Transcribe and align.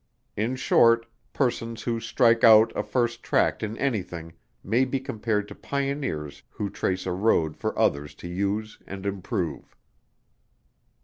In 0.35 0.55
short, 0.55 1.05
persons 1.31 1.83
who 1.83 1.99
strike 1.99 2.43
out 2.43 2.73
a 2.75 2.81
first 2.81 3.21
tract 3.21 3.61
in 3.61 3.77
any 3.77 4.01
thing, 4.01 4.33
may 4.63 4.83
be 4.83 4.99
compared 4.99 5.47
to 5.49 5.53
pioneers 5.53 6.41
who 6.49 6.71
trace 6.71 7.05
a 7.05 7.11
road 7.13 7.55
for 7.55 7.77
others 7.77 8.15
to 8.15 8.27
use 8.27 8.79
and 8.87 9.05
improve. 9.05 9.75